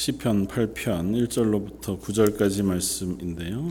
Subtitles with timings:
[0.00, 3.68] 시편 8편 1절로부터 9절까지 말씀인데요.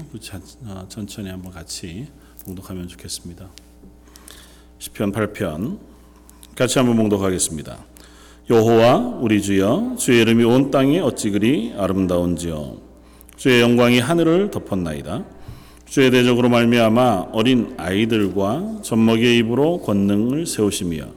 [0.67, 2.05] 아, 천천히 한번 같이
[2.46, 3.50] 봉독하면 좋겠습니다.
[4.78, 5.79] 시편 8편
[6.55, 7.84] 같이 한번 봉독하겠습니다.
[8.47, 12.77] 여호와 우리 주여 주의 이름이 온 땅에 어찌 그리 아름다운지요
[13.36, 15.25] 주의 영광이 하늘을 덮었나이다.
[15.88, 21.07] 주의 대적으로 말미암아 어린 아이들과 젖먹이의 입으로 권능을 세우시며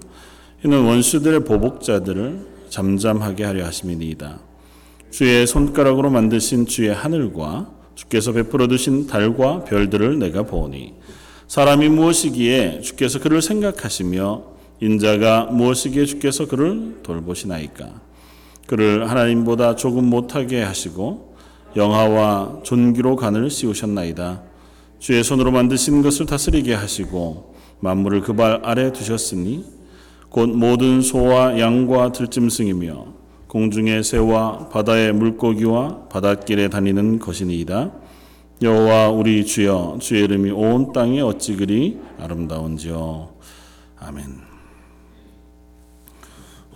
[0.65, 4.52] 이는 원수들의 보복자들을 잠잠하게 하려 하심이니이다.
[5.13, 10.95] 주의 손가락으로 만드신 주의 하늘과 주께서 베풀어 두신 달과 별들을 내가 보니
[11.49, 14.43] 사람이 무엇이기에 주께서 그를 생각하시며
[14.81, 18.01] 인자가 무엇이기에 주께서 그를 돌보시나이까?
[18.67, 21.37] 그를 하나님보다 조금 못하게 하시고
[21.77, 24.43] 영화와 존귀로 간을 씌우셨나이다.
[24.99, 29.67] 주의 손으로 만드신 것을 다스리게 하시고 만물을 그 발 아래 두셨으니
[30.31, 33.12] 곧 모든 소와 양과 들짐승이며
[33.53, 37.93] 공중의 새와 바다의 물고기와 바닷길에 다니는 것이니이다.
[38.63, 43.35] 여호와 우리 주여 주의 이름이 온 땅에 어찌 그리 아름다운지요.
[43.99, 44.25] 아멘.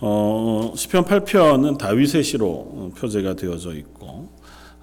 [0.01, 4.29] 어, 시편 8편은 다윗의 시로 표제가 되어져 있고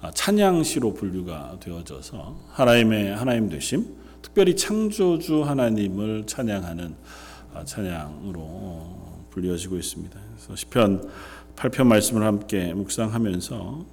[0.01, 3.85] 아, 찬양시로 분류가 되어져서 하나님의 하나님 되심,
[4.21, 6.93] 특별히 창조주 하나님을 찬양하는
[7.53, 10.19] 아, 찬양으로 불려지고 있습니다.
[10.33, 11.09] 그래서 시편
[11.55, 13.85] 8편 말씀을 함께 묵상하면서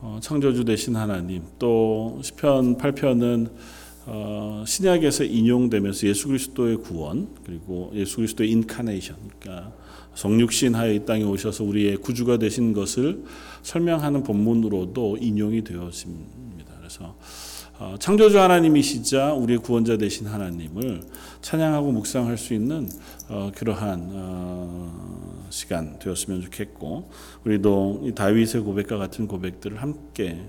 [0.00, 3.50] 어, 창조주 되신 하나님 또 시편 8편은
[4.06, 9.72] 어, 신약에서 인용되면서 예수 그리스도의 구원 그리고 예수 그리스도의 인카네이션 그러니까
[10.14, 13.24] 성육신 하에 이 땅에 오셔서 우리의 구주가 되신 것을
[13.62, 16.72] 설명하는 본문으로도 인용이 되었습니다.
[16.78, 17.18] 그래서 어,
[17.98, 21.02] 창조주 하나님이시자 우리의 구원자 되신 하나님을
[21.40, 22.88] 찬양하고 묵상할 수 있는
[23.28, 27.10] 어, 그러한 어, 시간 되었으면 좋겠고
[27.44, 30.44] 우리도 이 다윗의 고백과 같은 고백들을 함께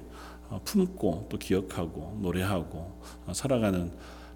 [0.66, 3.02] 품고 또 기억하고 노래하고
[3.34, 3.92] 살아가는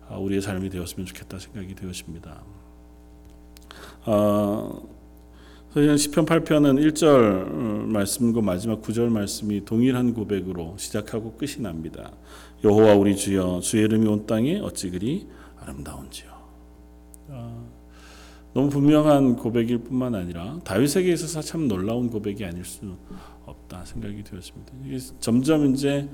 [0.09, 2.43] 우리의 삶이 되었으면 좋겠다 생각이 되었습니다.
[5.75, 12.13] 시편 8편은 1절 말씀과 마지막 9절 말씀이 동일한 고백으로 시작하고 끝이 납니다.
[12.63, 15.27] 여호와 우리 주여 주의 이름이 온 땅에 어찌 그리
[15.59, 16.29] 아름다운지요.
[17.29, 17.63] 아,
[18.53, 22.95] 너무 분명한 고백일 뿐만 아니라 다윗에게 있어서 참 놀라운 고백이 아닐 수
[23.45, 24.73] 없다 생각이 되었습니다.
[24.85, 26.09] 이게 점점 이제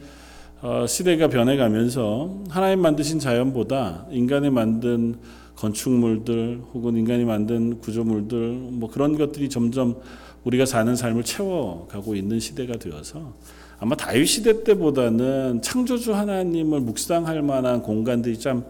[0.62, 5.20] 어, 시대가 변해가면서 하나님 만드신 자연보다 인간이 만든
[5.56, 10.00] 건축물들 혹은 인간이 만든 구조물들 뭐 그런 것들이 점점
[10.44, 13.34] 우리가 사는 삶을 채워가고 있는 시대가 되어서
[13.80, 18.64] 아마 다윗 시대 때보다는 창조주 하나님을 묵상할 만한 공간들이 참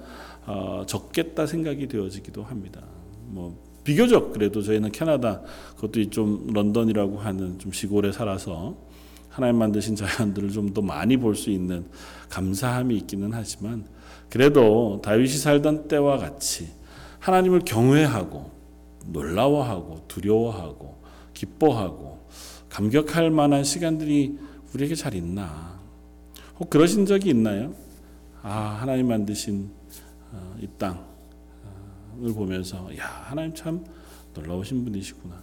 [0.46, 2.82] 어, 적겠다 생각이 되어지기도 합니다.
[3.28, 5.42] 뭐 비교적 그래도 저희는 캐나다
[5.76, 8.76] 그것도 좀 런던이라고 하는 좀 시골에 살아서
[9.30, 11.86] 하나님 만드신 자연들을 좀 더 많이 볼 수 있는
[12.30, 13.86] 감사함이 있기는 하지만
[14.30, 16.70] 그래도 다윗이 살던 때와 같이
[17.20, 18.52] 하나님을 경외하고
[19.08, 21.02] 놀라워하고 두려워하고
[21.34, 22.20] 기뻐하고
[22.70, 24.38] 감격할 만한 시간들이
[24.74, 25.80] 우리에게 잘 있나?
[26.60, 27.74] 혹 그러신 적이 있나요?
[28.42, 29.70] 아 하나님 만드신
[30.32, 33.84] 어, 이 땅을 보면서 야 하나님 참
[34.34, 35.36] 놀라우신 분이시구나.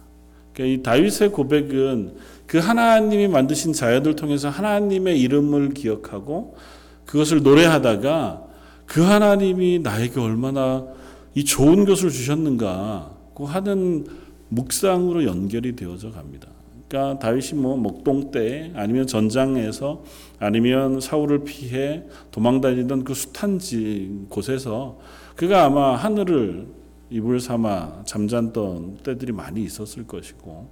[0.53, 2.15] 그러니까 이 다윗의 고백은
[2.45, 6.57] 그 하나님이 만드신 자연을 통해서 하나님의 이름을 기억하고
[7.05, 8.47] 그것을 노래하다가
[8.85, 10.85] 그 하나님이 나에게 얼마나
[11.33, 14.05] 이 좋은 것을 주셨는가 그 하는
[14.49, 16.49] 묵상으로 연결이 되어져 갑니다.
[16.91, 20.03] 그러니까 다윗이 뭐 목동 때 아니면 전장에서
[20.39, 24.99] 아니면 사울을 피해 도망다니던 그 숱한 곳에서
[25.37, 26.67] 그가 아마 하늘을
[27.09, 30.67] 이불 삼아 잠잔던 때들이 많이 있었을 것이고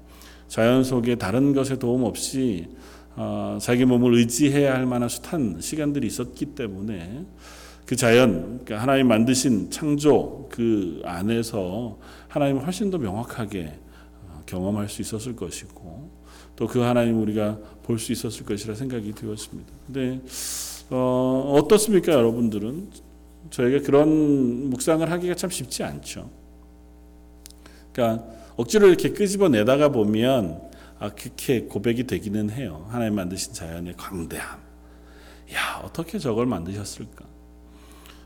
[0.49, 2.67] 자연 속에 다른 것에 도움 없이
[3.15, 7.25] 어, 자기 몸을 의지해야 할 만한 숱한 시간들이 있었기 때문에
[7.85, 11.97] 그 자연, 그러니까 하나님 만드신 창조 그 안에서
[12.27, 13.79] 하나님을 훨씬 더 명확하게
[14.49, 16.08] 경험할 수 있었을 것이고
[16.59, 19.71] 또 그 하나님 우리가 볼 수 있었을 것이라 생각이 되었습니다.
[19.87, 20.19] 근데
[20.89, 22.89] 어, 어떻습니까, 여러분들은?
[23.49, 26.29] 저희가 그런 묵상을 하기가 참 쉽지 않죠.
[27.93, 28.25] 그러니까
[28.57, 30.61] 억지로 이렇게 끄집어 내다가 보면
[30.99, 32.85] 아, 그렇게 고백이 되기는 해요.
[32.89, 34.59] 하나님 만드신 자연의 광대함.
[35.53, 37.25] 야, 어떻게 저걸 만드셨을까?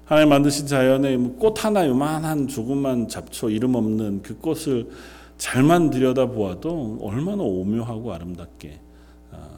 [0.06, 4.90] 하나님 만드신 자연의 뭐꽃 하나 요만한 조그만 잡초 이름 없는 그 꽃을
[5.38, 8.80] 잘만 들여다보아도 얼마나 오묘하고 아름답게
[9.32, 9.50] 아,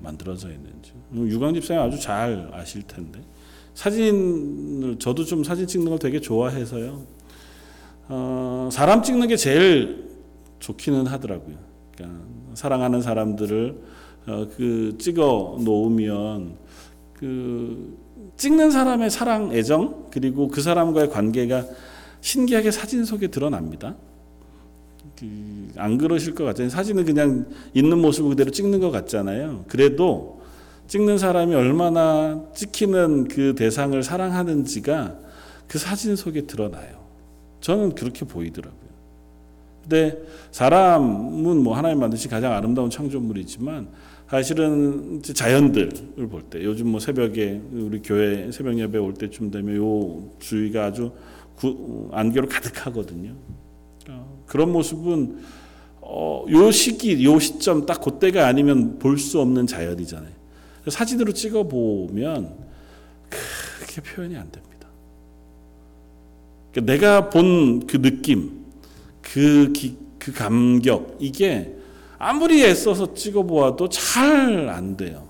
[0.00, 3.20] 만들어져 있는지 유광 집사님 아주 잘 아실 텐데
[3.74, 7.02] 사진을 저도 좀 사진 찍는 걸 되게 좋아해서요.
[8.08, 10.10] 어, 사람 찍는 게 제일
[10.58, 11.56] 좋기는 하더라고요.
[11.94, 12.24] 그러니까
[12.54, 13.80] 사랑하는 사람들을
[14.26, 16.56] 어, 그 찍어 놓으면
[17.14, 17.96] 그
[18.36, 21.64] 찍는 사람의 사랑, 애정 그리고 그 사람과의 관계가
[22.20, 23.96] 신기하게 사진 속에 드러납니다.
[25.20, 26.68] 그 안 그러실 것 같아요.
[26.68, 29.64] 사진은 그냥 있는 모습 그대로 찍는 것 같잖아요.
[29.68, 30.40] 그래도
[30.88, 35.18] 찍는 사람이 얼마나 찍히는 그 대상을 사랑하는지가
[35.68, 37.00] 그 사진 속에 드러나요.
[37.60, 38.80] 저는 그렇게 보이더라고요.
[39.82, 40.18] 근데
[40.50, 43.88] 사람은 뭐 하나님 만드신 가장 아름다운 창조물이지만
[44.28, 50.28] 사실은 자연들을 볼 때 요즘 뭐 새벽에 우리 교회 새벽 예배 올 때쯤 되면 요
[50.38, 51.12] 주위가 아주
[51.56, 53.34] 구, 안개로 가득하거든요.
[54.50, 55.38] 어, 그런 모습은
[56.00, 60.32] 어, 요 시기, 요 시점 딱 그때가 아니면 볼 수 없는 자연이잖아요.
[60.88, 62.52] 사진으로 찍어 보면
[63.28, 64.88] 그렇게 표현이 안 됩니다.
[66.72, 68.64] 그러니까 내가 본 그 느낌,
[69.22, 71.76] 그, 기, 그 감격, 이게
[72.18, 75.28] 아무리 애써서 찍어 보아도 잘 안 돼요.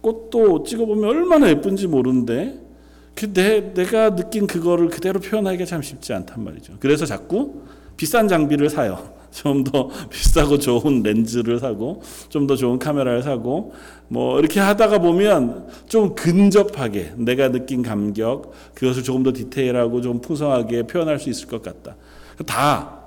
[0.00, 2.58] 꽃도 찍어 보면 얼마나 예쁜지 모르는데,
[3.14, 6.76] 그 내, 내가 느낀 그거를 그대로 표현하기가 참 쉽지 않단 말이죠.
[6.78, 7.62] 그래서 자꾸
[7.98, 9.18] 비싼 장비를 사요.
[9.30, 12.00] 좀 더 비싸고 좋은 렌즈를 사고
[12.30, 13.74] 좀 더 좋은 카메라를 사고
[14.08, 20.84] 뭐 이렇게 하다가 보면 좀 근접하게 내가 느낀 감격 그것을 조금 더 디테일하고 좀 풍성하게
[20.84, 21.96] 표현할 수 있을 것 같다.
[22.46, 22.98] 다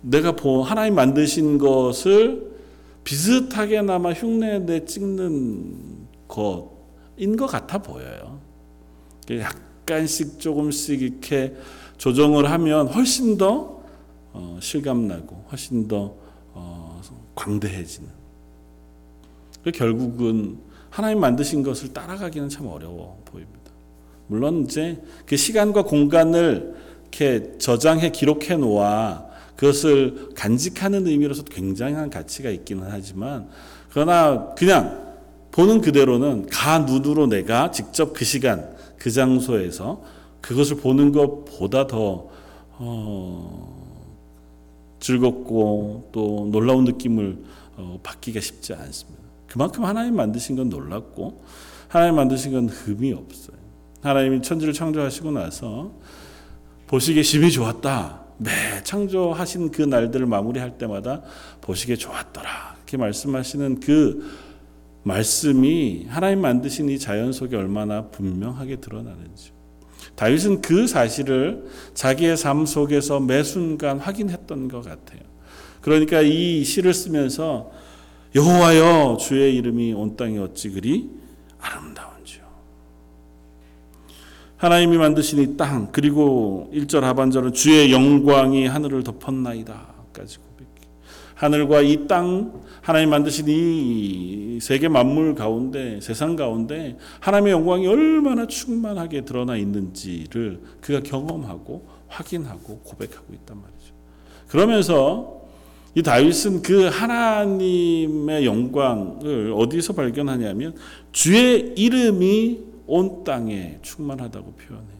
[0.00, 2.52] 내가 본 하나님 만드신 것을
[3.02, 8.38] 비슷하게나마 흉내내 찍는 것인 것 같아 보여요.
[9.28, 11.54] 약간씩 조금씩 이렇게
[11.98, 13.82] 조정을 하면 훨씬 더
[14.32, 16.14] 어, 실감나고 훨씬 더
[16.54, 17.00] 어,
[17.34, 18.08] 광대해지는.
[19.74, 20.58] 결국은
[20.90, 23.58] 하나님 만드신 것을 따라가기는 참 어려워 보입니다.
[24.28, 32.86] 물론 이제 그 시간과 공간을 이렇게 저장해 기록해 놓아 그것을 간직하는 의미로서 굉장한 가치가 있기는
[32.88, 33.48] 하지만
[33.90, 35.16] 그러나 그냥
[35.50, 40.02] 보는 그대로는 가 눈으로 내가 직접 그 시간 그 장소에서
[40.40, 42.28] 그것을 보는 것보다 더
[42.72, 43.78] 어,
[45.00, 47.44] 즐겁고 또 놀라운 느낌을
[47.76, 49.22] 어, 받기가 쉽지 않습니다.
[49.46, 51.42] 그만큼 하나님 만드신 건 놀랍고
[51.88, 53.56] 하나님 만드신 건 흠이 없어요.
[54.02, 55.92] 하나님이 천지를 창조하시고 나서
[56.86, 58.24] 보시기에 심히 좋았다.
[58.38, 58.50] 매
[58.84, 61.22] 창조하신 그 날들을 마무리할 때마다
[61.60, 62.76] 보시기에 좋았더라.
[62.76, 64.30] 이렇게 말씀하시는 그
[65.02, 69.52] 말씀이 하나님 만드신 이 자연 속에 얼마나 분명하게 드러나는지.
[70.18, 75.20] 다윗은 그 사실을 자기의 삶 속에서 매 순간 확인했던 것 같아요.
[75.80, 77.70] 그러니까 이 시를 쓰면서
[78.34, 81.08] 여호와여 주의 이름이 온 땅에 어찌 그리
[81.60, 82.42] 아름다운지요.
[84.56, 90.47] 하나님이 만드신 이 땅 그리고 1절 하반절은 주의 영광이 하늘을 덮었나이다 까지 고백해.
[91.38, 92.52] 하늘과 이 땅
[92.82, 101.00] 하나님 만드신 이 세계 만물 가운데 세상 가운데 하나님의 영광이 얼마나 충만하게 드러나 있는지를 그가
[101.00, 103.94] 경험하고 확인하고 고백하고 있단 말이죠.
[104.48, 105.42] 그러면서
[105.94, 110.74] 이 다윗은 그 하나님의 영광을 어디서 발견하냐면
[111.12, 112.58] 주의 이름이
[112.88, 114.98] 온 땅에 충만하다고 표현해요.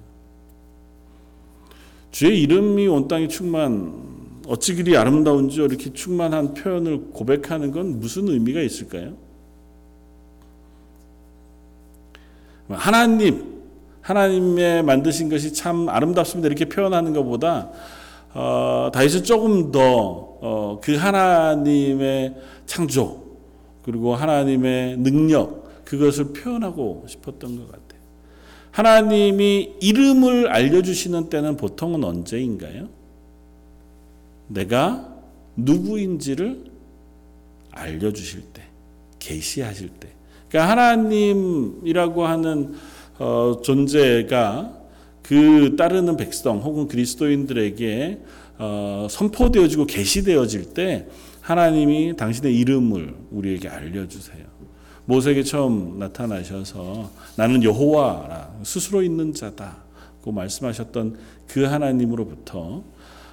[2.13, 4.18] 주의 이름이 온 땅에 충만
[4.49, 9.13] 어찌 그리 아름다운지 이렇게 충만한 표현을 고백하는 건 무슨 의미가 있을까요?
[12.71, 13.63] 하나님,
[14.01, 16.47] 하나님의 만드신 것이 참 아름답습니다.
[16.47, 17.71] 이렇게 표현하는 것보다
[18.33, 23.25] 어, 다윗은 조금 더그 어, 하나님의 창조
[23.83, 28.01] 그리고 하나님의 능력 그것을 표현하고 싶었던 것 같아요.
[28.71, 32.98] 하나님이 이름을 알려주시는 때는 보통은 언제인가요?
[34.49, 35.15] 내가
[35.57, 36.65] 누구인지를
[37.71, 38.63] 알려주실 때,
[39.19, 40.09] 계시하실 때.
[40.49, 42.75] 그러니까 하나님이라고 하는
[43.19, 44.79] 어, 존재가
[45.23, 48.21] 그 따르는 백성 혹은 그리스도인들에게
[48.59, 51.07] 어, 선포되어지고 계시되어질 때
[51.41, 54.45] 하나님이 당신의 이름을 우리에게 알려주세요.
[55.05, 62.85] 모세에게 처음 나타나셔서 나는 여호와라 스스로 있는 자다고 말씀하셨던 그 하나님으로부터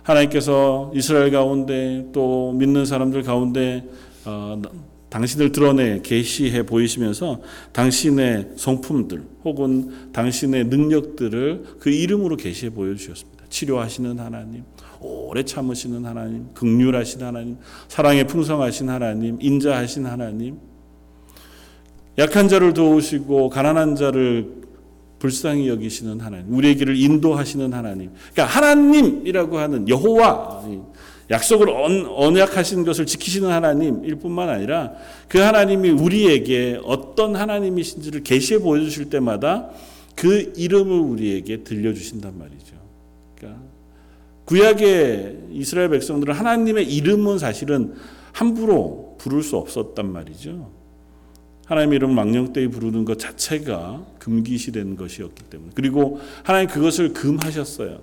[0.06, 3.84] 하나님께서 이스라엘 가운데 또 믿는 사람들 가운데
[4.26, 4.62] 어,
[5.10, 13.46] 당신을 드러내 계시해 보이시면서 당신의 성품들 혹은 당신의 능력들을 그 이름으로 계시해 보여주셨습니다.
[13.50, 14.64] 치료하시는 하나님,
[15.00, 17.58] 오래 참으시는 하나님, 극률하신 하나님,
[17.88, 20.58] 사랑에 풍성하신 하나님, 인자하신 하나님,
[22.18, 24.65] 약한 자를 도우시고 가난한 자를
[25.26, 28.12] 불쌍히 여기시는 하나님, 우리의 길을 인도하시는 하나님.
[28.32, 30.64] 그러니까 하나님이라고 하는 여호와
[31.32, 34.94] 약속을 언, 언약하신 것을 지키시는 하나님일 뿐만 아니라
[35.28, 39.72] 그 하나님이 우리에게 어떤 하나님이신지를 계시해 보여주실 때마다
[40.16, 42.76] 그 이름을 우리에게 들려주신단 말이죠.
[43.36, 43.64] 그러니까
[44.46, 47.96] 구약의 이스라엘 백성들은 하나님의 이름은 사실은
[48.32, 50.70] 함부로 부를 수 없었단 말이죠.
[51.66, 58.00] 하나님의 이름 망령되이 부르는 것 자체가 금기시된 것이었기 때문에 그리고 하나님 그것을 금하셨어요.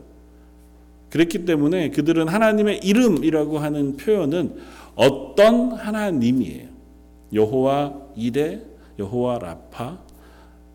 [1.11, 4.57] 그랬기 때문에 그들은 하나님의 이름이라고 하는 표현은
[4.95, 6.69] 어떤 하나님이에요.
[7.33, 8.63] 여호와 이레,
[8.99, 9.99] 여호와 라파,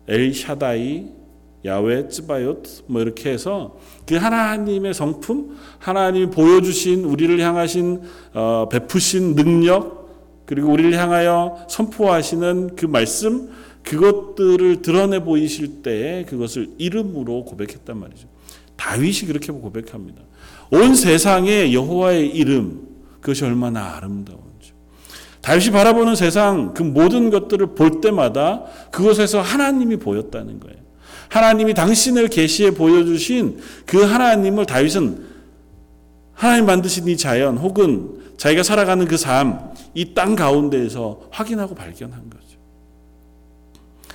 [0.06, 1.18] 엘 샤다이,
[1.64, 8.02] 야외 츠바요트 뭐 이렇게 해서 그 하나님의 성품, 하나님이 보여주신 우리를 향하신
[8.32, 9.97] 어, 베푸신 능력
[10.48, 13.50] 그리고 우리를 향하여 선포하시는 그 말씀
[13.82, 18.28] 그것들을 드러내 보이실 때에 그것을 이름으로 고백했단 말이죠.
[18.76, 20.22] 다윗이 그렇게 고백합니다.
[20.70, 22.80] 온 세상에 여호와의 이름
[23.20, 24.72] 그것이 얼마나 아름다운지.
[25.42, 30.78] 다윗이 바라보는 세상 그 모든 것들을 볼 때마다 그곳에서 하나님이 보였다는 거예요.
[31.28, 35.26] 하나님이 당신을 계시해 보여주신 그 하나님을 다윗은
[36.32, 42.48] 하나님 만드신 이 자연 혹은 자기가 살아가는 그 삶, 이 땅 가운데에서 확인하고 발견한 거죠.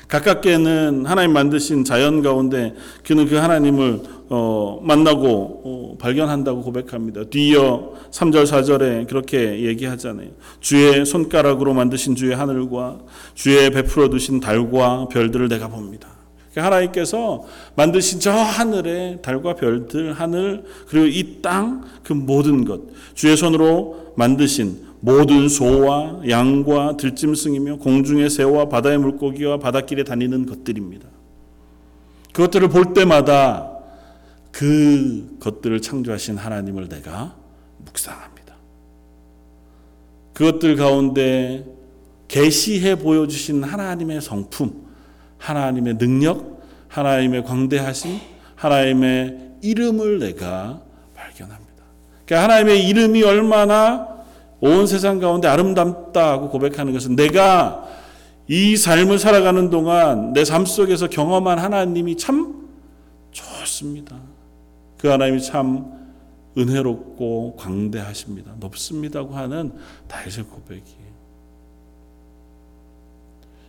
[0.08, 7.24] 가깝게는 하나님 만드신 자연 가운데 그는 그 하나님을 어, 만나고 어, 발견한다고 고백합니다.
[7.26, 10.30] 뒤이어 3절 4절에 그렇게 얘기하잖아요.
[10.60, 13.00] 주의 손가락으로 만드신 주의 하늘과
[13.34, 16.10] 주의 베풀어 두신 달과 별들을 내가 봅니다.
[16.56, 17.44] 하나님께서
[17.76, 22.82] 만드신 저 하늘의 달과 별들, 하늘, 그리고 이 땅, 그 모든 것,
[23.16, 31.10] 주의 손으로 만드신 모든 소와 양과 들짐승이며 공중의 새와 바다의 물고기와 바닷길에 다니는 것들입니다.
[32.34, 33.70] 그것들을 볼 때마다
[34.52, 37.36] 그 것들을 창조하신 하나님을 내가
[37.80, 38.56] 묵상합니다.
[40.34, 41.66] 그것들 가운데
[42.28, 44.86] 계시해 보여주신 하나님의 성품,
[45.38, 48.20] 하나님의 능력, 하나님의 광대하심,
[48.56, 50.82] 하나님의 이름을 내가
[51.14, 51.63] 발견합니다.
[52.34, 54.08] 그러니까 하나님의 이름이 얼마나
[54.60, 57.88] 온 세상 가운데 아름답다고 고백하는 것은 내가
[58.48, 62.68] 이 삶을 살아가는 동안 내 삶 속에서 경험한 하나님이 참
[63.32, 64.16] 좋습니다.
[64.98, 65.86] 그 하나님이 참
[66.58, 68.54] 은혜롭고 광대하십니다.
[68.60, 69.72] 높습니다고 하는
[70.08, 71.03] 다윗의 고백이에요.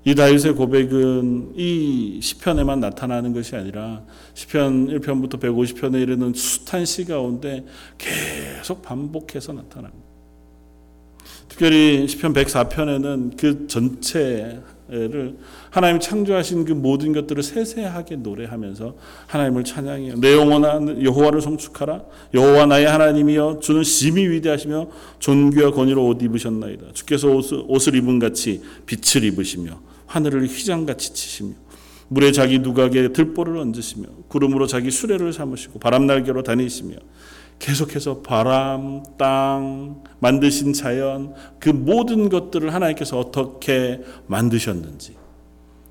[0.07, 4.03] 이 다윗의 고백은 이 시편에만 나타나는 것이 아니라
[4.35, 7.65] 시편 1편부터 150편에 이르는 숱한 시 가운데
[7.97, 10.05] 계속 반복해서 나타납니다.
[11.49, 14.63] 특별히 시편 104편에는 그 전체를
[15.71, 18.97] 하나님 창조하신 그 모든 것들을 세세하게 노래하면서
[19.29, 20.17] 하나님을 찬양해요.
[20.17, 22.03] 내 영혼아 여호와를 송축하라.
[22.35, 26.93] 여호와 나의 하나님이여 주는 심히 위대하시며 존귀와 권위로 옷 입으셨나이다.
[26.93, 31.55] 주께서 옷을, 입은 같이 빛을 입으시며 하늘을 휘장같이 치시며
[32.09, 36.97] 물에 자기 누각에 들보를 얹으시며 구름으로 자기 수레를 삼으시고 바람 날개로 다니시며
[37.59, 45.15] 계속해서 바람, 땅, 만드신 자연, 그 모든 것들을 하나님께서 어떻게 만드셨는지,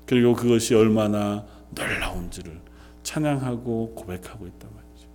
[0.06, 1.44] 그리고 그것이 얼마나
[1.74, 2.60] 놀라운지를
[3.02, 5.08] 찬양하고 고백하고 있단 말이죠.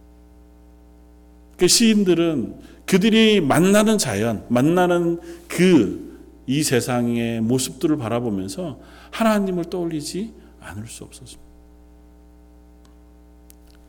[1.58, 6.09] 그 시인들은 그들이 만나는 자연, 만나는 그
[6.50, 8.80] 이 세상의 모습들을 바라보면서
[9.12, 11.48] 하나님을 떠올리지 않을 수 없었습니다.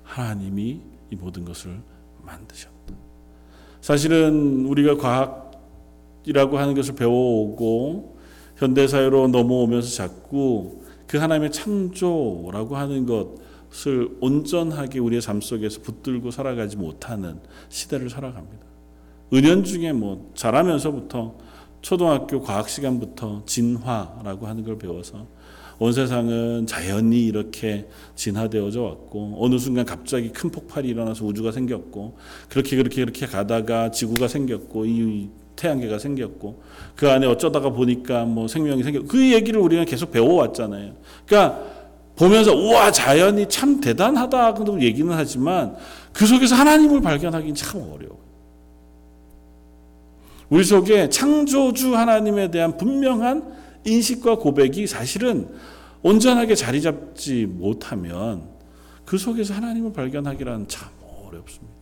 [0.03, 1.81] 하나님이 이 모든 것을
[2.23, 2.95] 만드셨다.
[3.81, 8.19] 사실은 우리가 과학이라고 하는 것을 배워오고
[8.57, 16.77] 현대 사회로 넘어오면서 자꾸 그 하나님의 창조라고 하는 것을 온전하게 우리의 삶 속에서 붙들고 살아가지
[16.77, 17.41] 못하는
[17.71, 18.67] 시대를 살아갑니다.
[19.33, 21.49] 은연 중에 뭐 자라면서부터
[21.83, 25.27] 초등학교 과학 시간부터 진화라고 하는 걸 배워서
[25.79, 32.19] 온 세상은 자연이 이렇게 진화되어져 왔고 어느 순간 갑자기 큰 폭발이 일어나서 우주가 생겼고
[32.51, 36.63] 그렇게 그렇게 그렇게 가다가 지구가 생겼고 이 태양계가 생겼고
[36.97, 40.93] 그 안에 어쩌다가 보니까 뭐 생명이 생겼고 그 얘기를 우리가 계속 배워왔잖아요.
[41.25, 41.63] 그러니까
[42.15, 45.77] 보면서 우와 자연이 참 대단하다고 얘기는 하지만
[46.13, 48.30] 그 속에서 하나님을 발견하기는 참 어려워.
[50.51, 53.55] 우리 속에 창조주 하나님에 대한 분명한
[53.85, 55.49] 인식과 고백이 사실은
[56.03, 58.49] 온전하게 자리 잡지 못하면
[59.05, 60.89] 그 속에서 하나님을 발견하기란 참
[61.29, 61.81] 어렵습니다.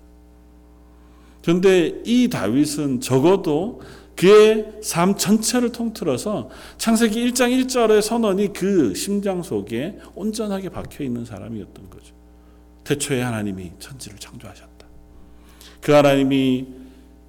[1.42, 3.80] 그런데 이 다윗은 적어도
[4.14, 11.88] 그의 삶 전체를 통틀어서 창세기 1장 1절의 선언이 그 심장 속에 온전하게 박혀 있는 사람이었던
[11.88, 12.14] 거죠.
[12.84, 14.87] 태초에 하나님이 천지를 창조하셨다.
[15.80, 16.77] 그 하나님이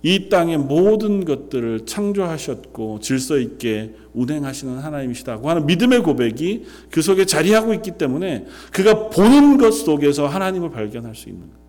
[0.01, 7.73] 이 땅의 모든 것들을 창조하셨고 질서 있게 운행하시는 하나님이시다고 하는 믿음의 고백이 그 속에 자리하고
[7.73, 11.59] 있기 때문에 그가 보는 것 속에서 하나님을 발견할 수 있는 거예요.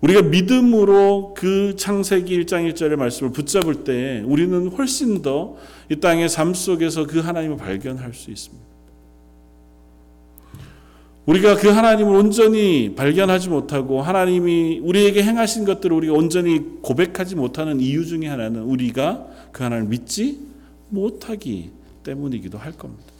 [0.00, 5.56] 우리가 믿음으로 그 창세기 1장 1절의 말씀을 붙잡을 때 우리는 훨씬 더
[5.88, 8.65] 이 땅의 삶 속에서 그 하나님을 발견할 수 있습니다.
[11.26, 18.06] 우리가 그 하나님을 온전히 발견하지 못하고 하나님이 우리에게 행하신 것들을 우리가 온전히 고백하지 못하는 이유
[18.06, 20.38] 중에 하나는 우리가 그 하나님을 믿지
[20.88, 21.72] 못하기
[22.04, 23.12] 때문이기도 할 겁니다.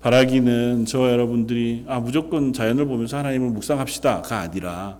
[0.00, 4.98] 바라기는 저와 여러분들이 아 무조건 자연을 보면서 하나님을 묵상합시다가 아니라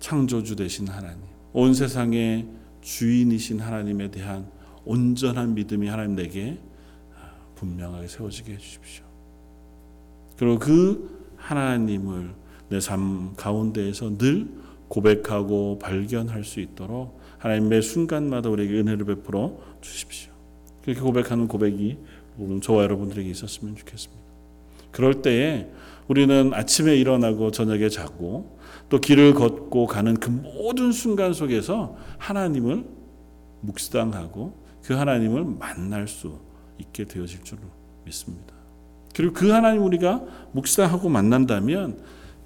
[0.00, 1.18] 창조주 되신 하나님,
[1.52, 2.46] 온 세상의
[2.80, 4.46] 주인이신 하나님에 대한
[4.84, 6.56] 온전한 믿음이 하나님 내게
[7.56, 9.07] 분명하게 세워지게 해 주십시오.
[10.38, 12.30] 그리고 그 하나님을
[12.70, 14.48] 내 삶 가운데에서 늘
[14.88, 20.32] 고백하고 발견할 수 있도록 하나님 매 순간마다 우리에게 은혜를 베풀어 주십시오.
[20.82, 21.98] 그렇게 고백하는 고백이
[22.36, 24.22] 물론 저와 여러분들에게 있었으면 좋겠습니다.
[24.90, 25.70] 그럴 때에
[26.08, 32.84] 우리는 아침에 일어나고 저녁에 자고 또 길을 걷고 가는 그 모든 순간 속에서 하나님을
[33.60, 36.38] 묵상하고 그 하나님을 만날 수
[36.78, 37.58] 있게 되어질 줄
[38.04, 38.57] 믿습니다.
[39.18, 40.22] 그리고 그 하나님 우리가
[40.52, 41.98] 묵상하고 만난다면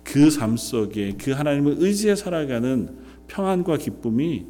[0.05, 2.97] 그 삶 속에 그 하나님을 의지해 살아가는
[3.29, 4.47] 평안과 기쁨이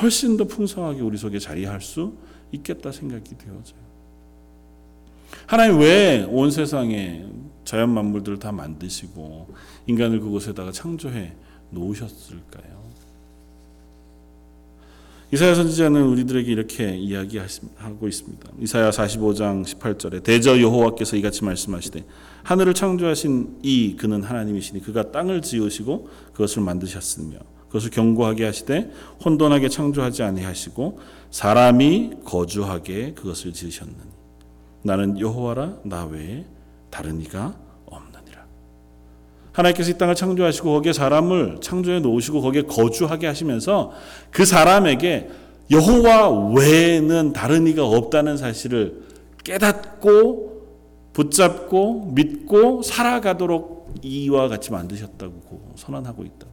[0.00, 2.18] 훨씬 더 풍성하게 우리 속에 자리할 수
[2.52, 3.80] 있겠다 생각이 되어져요.
[5.46, 7.24] 하나님 왜 온 세상에
[7.64, 9.48] 자연 만물들을 다 만드시고
[9.86, 11.32] 인간을 그곳에다가 창조해
[11.70, 12.83] 놓으셨을까요?
[15.34, 18.50] 이사야 선지자는 우리들에게 이렇게 이야기하고 있습니다.
[18.60, 22.04] 이사야 45장 18절에 대저 여호와께서 이같이 말씀하시되
[22.44, 28.92] 하늘을 창조하신 이 그는 하나님이시니 그가 땅을 지으시고 그것을 만드셨으며 그것을 견고하게 하시되
[29.24, 31.00] 혼돈하게 창조하지 아니하시고
[31.32, 33.98] 사람이 거주하게 그것을 지으셨느니
[34.84, 36.44] 나는 여호와라 나 외에
[36.90, 37.63] 다른 이가.
[39.54, 43.92] 하나님께서 이 땅을 창조하시고 거기에 사람을 창조해 놓으시고 거기에 거주하게 하시면서
[44.30, 45.30] 그 사람에게
[45.70, 49.02] 여호와 외에는 다른 이가 없다는 사실을
[49.44, 50.54] 깨닫고
[51.12, 56.46] 붙잡고 믿고 살아가도록 이와 같이 만드셨다고 선언하고 있다.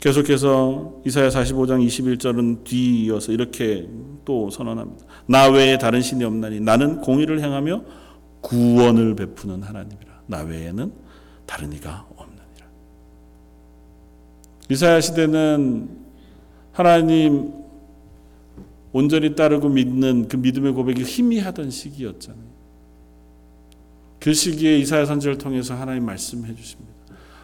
[0.00, 3.88] 계속해서 이사야 45장 21절은 뒤이어서 이렇게
[4.26, 5.06] 또 선언합니다.
[5.26, 7.82] 나 외에 다른 신이 없나니 나는 공의를 행하며
[8.42, 10.13] 구원을 베푸는 하나님이라.
[10.26, 10.92] 나 외에는
[11.46, 12.66] 다른 이가 없느니라.
[14.70, 15.88] 이사야 시대는
[16.72, 17.52] 하나님
[18.92, 22.54] 온전히 따르고 믿는 그 믿음의 고백이 희미하던 시기였잖아요.
[24.20, 26.94] 그 시기에 이사야 선지를 통해서 하나님 말씀해 주십니다.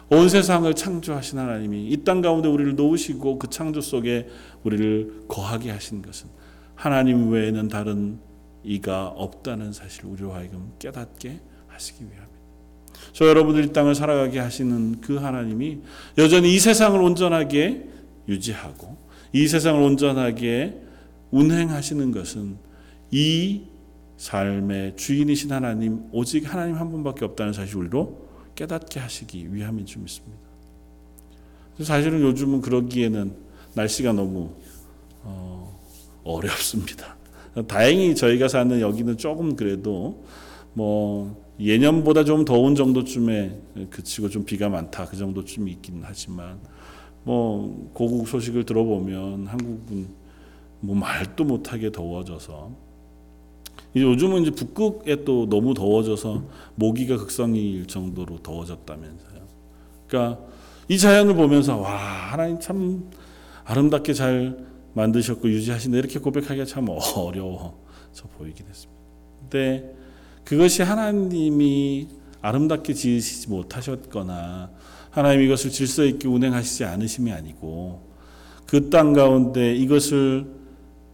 [0.09, 4.27] 온 세상을 창조하신 하나님이 이 땅 가운데 우리를 놓으시고 그 창조 속에
[4.63, 6.27] 우리를 거하게 하신 것은
[6.75, 8.19] 하나님 외에는 다른
[8.63, 12.20] 이가 없다는 사실 우리로 하여금 깨닫게 하시기 위함입니다.
[13.13, 15.79] 저 여러분들 이 땅을 살아가게 하시는 그 하나님이
[16.17, 17.87] 여전히 이 세상을 온전하게
[18.27, 18.97] 유지하고
[19.33, 20.81] 이 세상을 온전하게
[21.31, 22.57] 운행하시는 것은
[23.11, 23.63] 이
[24.17, 30.39] 삶의 주인이신 하나님 오직 하나님 한 분밖에 없다는 사실 우리로 깨닫게 하시기 위함인 줄 믿습니다.
[31.81, 33.33] 사실은 요즘은 그러기에는
[33.73, 34.51] 날씨가 너무
[35.23, 35.79] 어,
[36.23, 37.17] 어렵습니다.
[37.67, 40.23] 다행히 저희가 사는 여기는 조금 그래도
[40.73, 46.59] 뭐 예년보다 좀 더운 정도쯤에 그치고 좀 비가 많다 그 정도쯤 있긴 하지만
[47.23, 50.07] 뭐 고국 소식을 들어보면 한국은
[50.79, 52.71] 뭐 말도 못하게 더워져서
[53.95, 56.43] 요즘은 이제 북극에 또 너무 더워져서
[56.75, 59.41] 모기가 극성일 정도로 더워졌다면서요.
[60.07, 60.41] 그러니까
[60.87, 61.95] 이 자연을 보면서 와
[62.31, 63.11] 하나님 참
[63.65, 69.01] 아름답게 잘 만드셨고 유지하신다 이렇게 고백하기가 참 어려워져 보이긴 했습니다.
[69.41, 70.00] 근데
[70.43, 72.07] 그것이 하나님이
[72.41, 74.71] 아름답게 지으시지 못하셨거나
[75.11, 78.09] 하나님 이것을 질서 있게 운행하시지 않으심이 아니고
[78.67, 80.45] 그 땅 가운데 이것을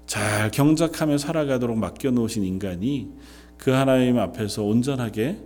[0.05, 3.09] 잘 경작하며 살아가도록 맡겨 놓으신 인간이
[3.57, 5.37] 그 하나님 앞에서 온전하게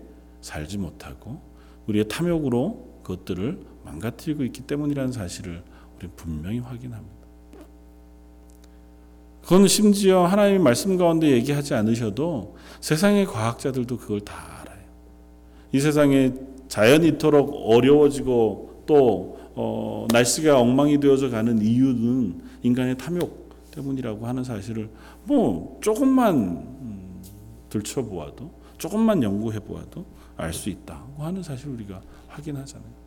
[0.41, 1.41] 살지 못하고
[1.87, 5.63] 우리의 탐욕으로 그것들을 망가뜨리고 있기 때문이라는 사실을
[5.97, 7.20] 우리 분명히 확인합니다.
[9.51, 14.79] 그건 심지어 하나님의 말씀 가운데 얘기하지 않으셔도 세상의 과학자들도 그걸 다 알아요.
[15.73, 16.31] 이 세상에
[16.69, 24.89] 자연이 이토록 어려워지고 또 어, 날씨가 엉망이 되어져 가는 이유는 인간의 탐욕 때문이라고 하는 사실을
[25.25, 27.21] 뭐 조금만 음,
[27.69, 30.05] 들춰보아도 조금만 연구해 보아도
[30.37, 33.00] 알 수 있다고 하는 사실 우리가 확인하잖아요.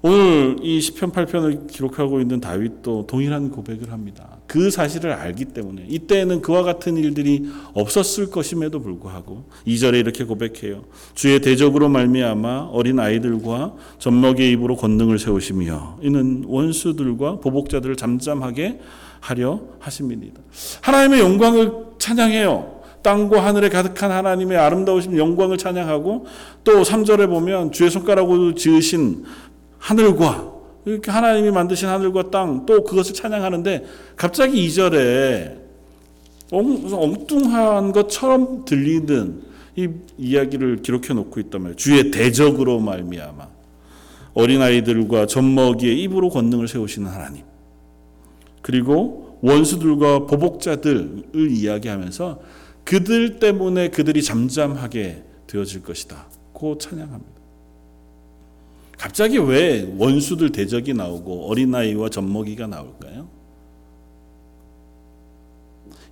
[0.00, 4.38] 오늘 이 시편 8편을 기록하고 있는 다윗도 동일한 고백을 합니다.
[4.46, 10.84] 그 사실을 알기 때문에 이때에는 그와 같은 일들이 없었을 것임에도 불구하고 2절에 이렇게 고백해요.
[11.14, 18.78] 주의 대적으로 말미암아 어린 아이들과 젖먹이의 입으로 권능을 세우시며 이는 원수들과 보복자들을 잠잠하게
[19.20, 20.40] 하려 하심이니이다.
[20.80, 22.78] 하나님의 영광을 찬양해요.
[23.02, 26.26] 땅과 하늘에 가득한 하나님의 아름다우신 영광을 찬양하고
[26.64, 29.24] 또 3절에 보면 주의 손가락으로 지으신
[29.78, 30.52] 하늘과
[30.84, 33.84] 이렇게 하나님이 만드신 하늘과 땅 또 그것을 찬양하는데
[34.16, 35.58] 갑자기 2절에
[36.50, 39.42] 엉뚱한 것처럼 들리는
[39.76, 41.76] 이 이야기를 기록해 놓고 있단 말이에요.
[41.76, 43.46] 주의 대적으로 말미암아
[44.34, 47.44] 어린아이들과 젖먹이의 입으로 권능을 세우시는 하나님.
[48.62, 52.40] 그리고 원수들과 보복자들을 이야기하면서
[52.84, 56.26] 그들 때문에 그들이 잠잠하게 되어질 것이다.
[56.52, 57.37] 고 찬양합니다.
[58.98, 63.28] 갑자기 왜 원수들 대적이 나오고 어린아이와 젖먹이가 나올까요?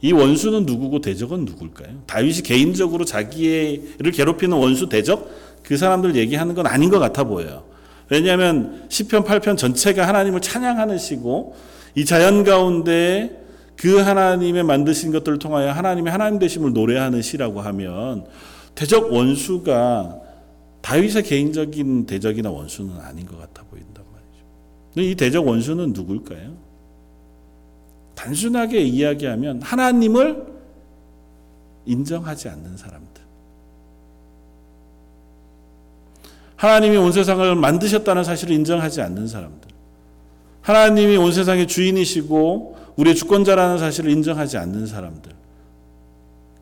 [0.00, 2.02] 이 원수는 누구고 대적은 누굴까요?
[2.06, 5.28] 다윗이 개인적으로 자기를 괴롭히는 원수 대적
[5.64, 7.64] 그 사람들 얘기하는 건 아닌 것 같아 보여요.
[8.08, 11.56] 왜냐하면 시편 8편 전체가 하나님을 찬양하는 시고
[11.96, 13.42] 이 자연 가운데
[13.74, 18.26] 그 하나님의 만드신 것들을 통하여 하나님의 하나님 되심을 노래하는 시라고 하면
[18.76, 20.25] 대적 원수가
[20.86, 25.10] 다윗의 개인적인 대적이나 원수는 아닌 것 같아 보인단 말이죠.
[25.10, 26.56] 이 대적 원수는 누굴까요?
[28.14, 30.46] 단순하게 이야기하면 하나님을
[31.86, 33.20] 인정하지 않는 사람들.
[36.54, 39.68] 하나님이 온 세상을 만드셨다는 사실을 인정하지 않는 사람들.
[40.62, 45.32] 하나님이 온 세상의 주인이시고 우리의 주권자라는 사실을 인정하지 않는 사람들.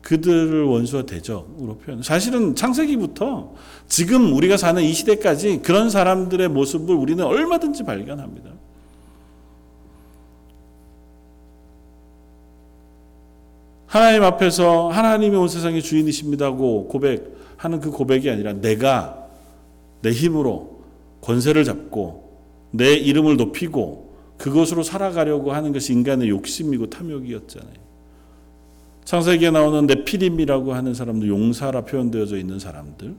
[0.05, 2.03] 그들을 원수와 대적으로 표현.
[2.03, 3.55] 사실은 창세기부터
[3.87, 8.51] 지금 우리가 사는 이 시대까지 그런 사람들의 모습을 우리는 얼마든지 발견합니다.
[13.87, 19.25] 하나님 앞에서 하나님이 온 세상의 주인이십니다고 고백하는 그 고백이 아니라 내가
[20.03, 20.81] 내 힘으로
[21.21, 22.37] 권세를 잡고
[22.69, 27.84] 내 이름을 높이고 그것으로 살아가려고 하는 것이 인간의 욕심이고 탐욕이었잖아요.
[29.05, 33.15] 창세기에 나오는 네피림이라고 하는 사람들, 용사라 표현되어져 있는 사람들,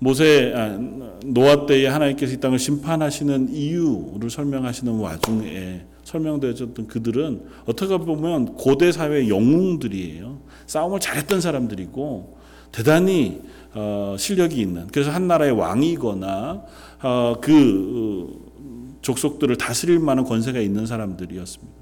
[0.00, 0.76] 모세 아,
[1.24, 9.28] 노아 때에 하나님께서 이 땅을 심판하시는 이유를 설명하시는 와중에 설명되어졌던 그들은 어떻게 보면 고대 사회의
[9.28, 10.40] 영웅들이에요.
[10.66, 12.36] 싸움을 잘했던 사람들이고
[12.72, 13.42] 대단히
[13.74, 16.64] 어, 실력이 있는 그래서 한 나라의 왕이거나
[17.04, 21.72] 어, 그 어, 족속들을 다스릴 만한 권세가 있는 사람들이었습니다.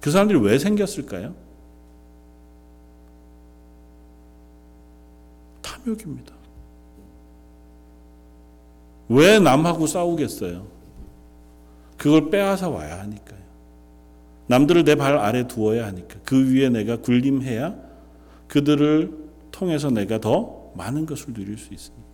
[0.00, 1.43] 그 사람들이 왜 생겼을까요?
[5.64, 6.34] 탐욕입니다.
[9.08, 10.66] 왜 남하고 싸우겠어요?
[11.96, 13.42] 그걸 빼앗아 와야 하니까요.
[14.46, 16.16] 남들을 내 발 아래 두어야 하니까.
[16.24, 17.74] 그 위에 내가 군림해야
[18.48, 22.04] 그들을 통해서 내가 더 많은 것을 누릴 수 있습니다.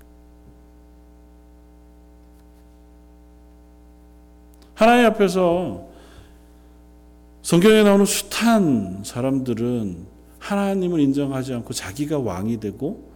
[4.75, 5.89] 하나님 앞에서
[7.43, 10.07] 성경에 나오는 숱한 사람들은
[10.39, 13.10] 하나님을 인정하지 않고 자기가 왕이 되고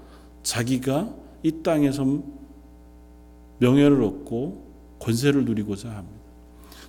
[0.45, 2.07] 자기가 이 땅에서
[3.59, 4.65] 명예를 얻고
[5.01, 6.15] 권세를 누리고자 합니다.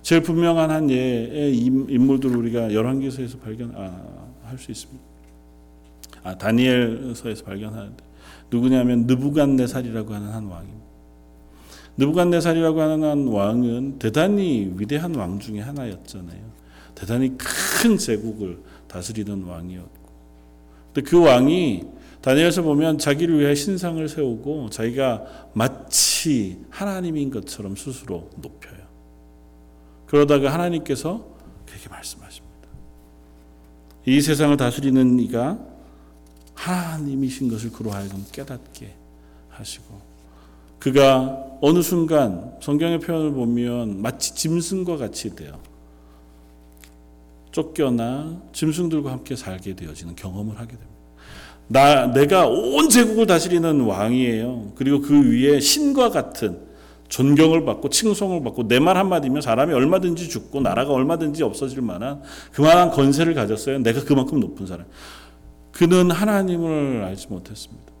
[0.02, 5.04] 제일 분명한 한 예의 인물들을 우리가 열왕기서에서 발견할 수 있습니다.
[6.22, 8.04] 아, 다니엘서에서 발견하는데
[8.50, 10.86] 누구냐면 느부갓네살이라고 하는 한 왕입니다.
[11.96, 16.56] 느부갓네살이라고 하는 한 왕은 대단히 위대한 왕 중에 하나였잖아요.
[16.94, 20.06] 대단히 큰 제국을 다스리던 왕이었고,
[20.92, 21.84] 근데 그 왕이
[22.26, 28.80] 다니엘서 보면 자기를 위해 신상을 세우고 자기가 마치 하나님인 것처럼 스스로 높여요.
[30.06, 31.24] 그러다가 하나님께서
[31.64, 32.68] 그렇게 말씀하십니다.
[34.06, 35.56] 이 세상을 다스리는 이가
[36.54, 38.92] 하나님이신 것을 그로 하여금 깨닫게
[39.50, 40.00] 하시고
[40.80, 45.60] 그가 어느 순간 성경의 표현을 보면 마치 짐승과 같이 되어
[47.52, 50.95] 쫓겨나 짐승들과 함께 살게 되어지는 경험을 하게 됩니다.
[51.68, 54.72] 나 내가 온 제국을 다스리는 왕이에요.
[54.76, 56.64] 그리고 그 위에 신과 같은
[57.08, 62.90] 존경을 받고 칭송을 받고 내 말 한마디면 사람이 얼마든지 죽고 나라가 얼마든지 없어질 만한 그만한
[62.90, 63.78] 건세를 가졌어요.
[63.78, 64.86] 내가 그만큼 높은 사람.
[65.72, 67.92] 그는 하나님을 알지 못했습니다.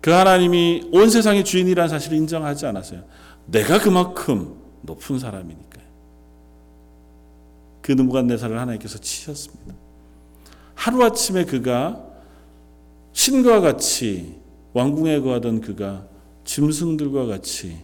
[0.00, 3.02] 그 하나님이 온 세상의 주인이라는 사실을 인정하지 않았어요.
[3.46, 5.84] 내가 그만큼 높은 사람이니까요.
[7.82, 9.74] 그 느부갓네살을 하나님께서 치셨습니다.
[10.78, 12.00] 하루아침에 그가
[13.12, 14.36] 신과 같이
[14.74, 16.06] 왕궁에 거하던 그가
[16.44, 17.78] 짐승들과 같이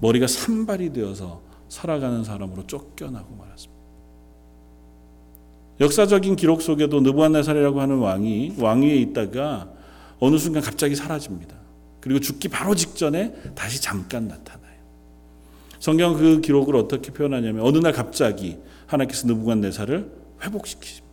[0.00, 3.82] 머리가 산발이 되어서 살아가는 사람으로 쫓겨나고 말았습니다.
[5.80, 9.70] 역사적인 기록 속에도 느부갓네살이라고 하는 왕이 왕위에 있다가
[10.20, 11.56] 어느 순간 갑자기 사라집니다.
[12.00, 14.74] 그리고 죽기 바로 직전에 다시 잠깐 나타나요.
[15.80, 21.03] 성경 그 기록을 어떻게 표현하냐면 어느 날 갑자기 하나님께서 느부갓네살을 회복시키십니다.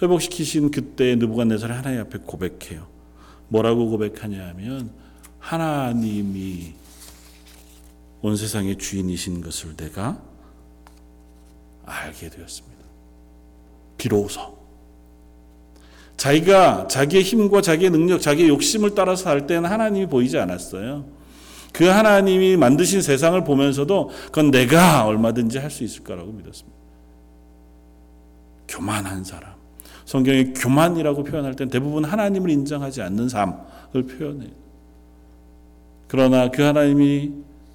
[0.00, 2.86] 회복시키신 그때 느부갓네살이 하나님 앞에 고백해요.
[3.48, 4.90] 뭐라고 고백하냐 하면
[5.38, 6.74] 하나님이
[8.20, 10.20] 온 세상의 주인이신 것을 내가
[11.84, 12.78] 알게 되었습니다.
[13.96, 14.58] 비로소
[16.16, 21.06] 자기가 자기의 힘과 자기의 능력, 자기의 욕심을 따라서 살 때는 하나님이 보이지 않았어요.
[21.72, 26.76] 그 하나님이 만드신 세상을 보면서도 그건 내가 얼마든지 할 수 있을 거라고 믿었습니다.
[28.66, 29.57] 교만한 사람.
[30.08, 34.50] 성경에 교만이라고 표현할 땐 대부분 하나님을 인정하지 않는 삶을 표현해요.
[36.06, 37.32] 그러나 그 하나님이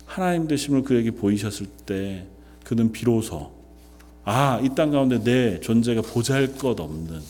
[0.08, 2.26] 하나님 되심을 그에게 보이셨을 때
[2.64, 3.52] 그는 비로소
[4.26, 7.22] 아, 이 땅 가운데 내 존재가 보잘 것 없는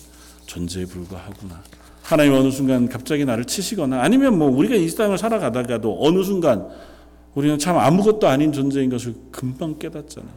[0.45, 1.61] 존재에 불과하구나.
[2.01, 6.69] 하나님 어느 순간 갑자기 나를 치시거나 아니면 뭐 우리가 이 땅을 살아가다가도 어느 순간
[7.35, 10.31] 우리는 참 아무것도 아닌 존재인 것을 금방 깨닫잖아요.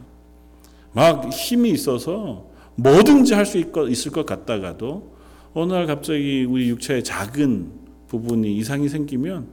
[0.91, 5.15] 막 힘이 있어서 뭐든지 할 수 있을 것 같다가도
[5.53, 7.71] 어느 날 갑자기 우리 육체의 작은
[8.07, 9.47] 부분이 이상이 생기면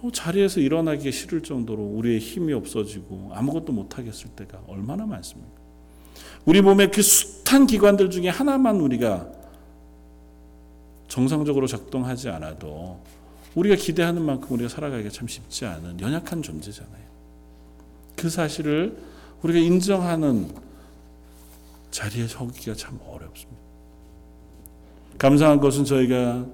[0.00, 5.60] 어, 자리에서 일어나기 싫을 정도로 우리의 힘이 없어지고 아무것도 못하겠을 때가 얼마나 많습니까?
[6.46, 9.30] 우리 몸의 그 숱한 기관들 중에 하나만 우리가
[11.08, 13.00] 정상적으로 작동하지 않아도
[13.54, 17.10] 우리가 기대하는 만큼 우리가 살아가기가 참 쉽지 않은 연약한 존재잖아요.
[18.16, 18.96] 그 사실을
[19.42, 20.48] 우리가 인정하는
[22.00, 23.60] 자리에 서기가 참 어렵습니다.
[25.18, 26.46] 감사한 것은 저희가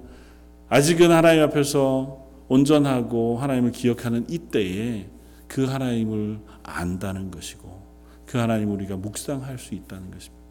[0.69, 5.07] 아직은 하나님 앞에서 온전하고 하나님을 기억하는 이때에
[5.47, 7.81] 그 하나님을 안다는 것이고
[8.27, 10.45] 그 하나님을 우리가 묵상할 수 있다는 것입니다.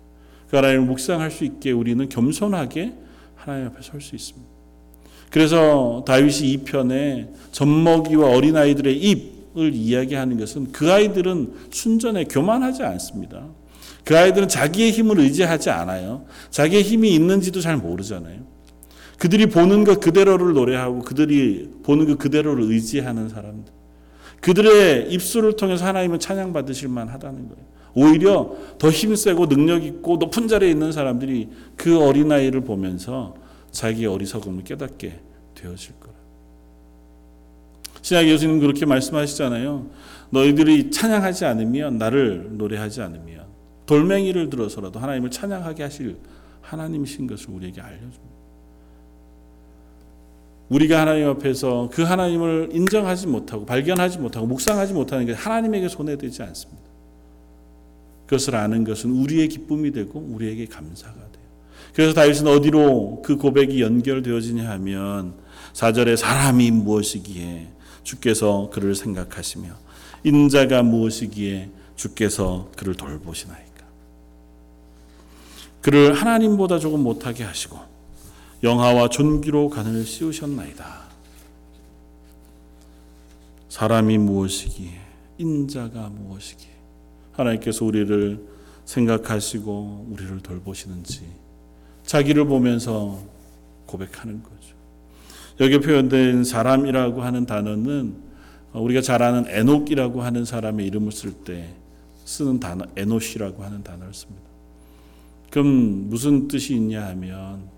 [0.50, 2.94] 그 하나님을 묵상할 수 있게 우리는 겸손하게
[3.36, 4.50] 하나님 앞에 설 수 있습니다.
[5.30, 13.46] 그래서 다윗이 이 편에 젖먹이와 어린아이들의 입을 이야기하는 것은 그 아이들은 순전해 교만하지 않습니다.
[14.06, 16.26] 그 아이들은 자기의 힘을 의지하지 않아요.
[16.52, 18.40] 자기의 힘이 있는지도 잘 모르잖아요.
[19.18, 23.74] 그들이 보는 것 그대로를 노래하고 그들이 보는 것 그대로를 의지하는 사람들.
[24.42, 27.66] 그들의 입술을 통해서 하나님은 찬양받으실 만하다는 거예요.
[27.96, 33.36] 오히려 더 힘세고 능력 있고 높은 자리에 있는 사람들이 그 어린아이를 보면서
[33.72, 35.20] 자기의 어리석음을 깨닫게
[35.56, 36.14] 되어질 거라.
[38.02, 39.88] 신약 예수님 그렇게 말씀하시잖아요.
[40.30, 43.45] 너희들이 찬양하지 않으면 나를 노래하지 않으면
[43.86, 46.18] 돌멩이를 들어서라도 하나님을 찬양하게 하실
[46.62, 48.36] 하나님이신 것을 우리에게 알려줍니다.
[50.70, 56.82] 우리가 하나님 앞에서 그 하나님을 인정하지 못하고 발견하지 못하고 묵상하지 못하는 게 하나님에게 손해되지 않습니다.
[58.26, 61.46] 그것을 아는 것은 우리의 기쁨이 되고 우리에게 감사가 돼요.
[61.94, 65.36] 그래서 다윗은 어디로 그 고백이 연결되어지냐 하면
[65.74, 67.68] 4절에 사람이 무엇이기에
[68.04, 69.70] 주께서 그를 생각하시며
[70.24, 73.75] 인자가 무엇이기에 주께서 그를 돌보시나이까.
[75.86, 77.78] 그를 하나님보다 조금 못하게 하시고
[78.64, 80.84] 영화와 존귀로 간을 씌우셨나이다.
[83.70, 84.90] 사람이 무엇이기에
[85.38, 86.72] 인자가 무엇이기에
[87.34, 88.44] 하나님께서 우리를
[88.86, 91.22] 생각하시고 우리를 돌보시는지
[92.02, 93.20] 자기를 보면서
[93.86, 94.74] 고백하는 거죠.
[95.60, 98.16] 여기 표현된 사람이라고 하는 단어는
[98.74, 101.76] 우리가 잘 아는 에녹이라고 하는 사람의 이름을 쓸 때
[102.24, 104.55] 쓰는 단어 에노시라고 하는 단어를 씁니다.
[105.56, 107.70] 그럼 무슨 뜻이 있냐 하면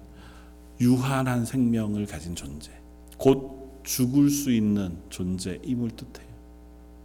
[0.82, 2.72] 유한한 생명을 가진 존재,
[3.20, 6.28] 곧 죽을 수 있는 존재임을 뜻해요.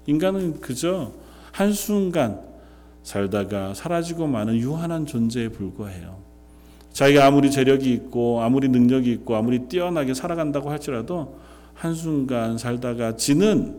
[0.06, 1.12] 인간은 그저
[1.52, 2.40] 한순간
[3.02, 6.22] 살다가 사라지고 마는 유한한 존재에 불과해요.
[6.94, 11.38] 자기가 아무리 재력이 있고 아무리 능력이 있고 아무리 뛰어나게 살아간다고 할지라도
[11.74, 13.76] 한순간 살다가 지는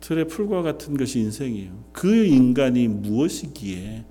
[0.00, 1.72] 틀의 풀과 같은 것이 인생이에요.
[1.92, 4.04] 그 인간이 무엇이기에